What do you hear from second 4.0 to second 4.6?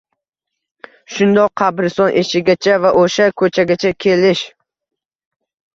kelish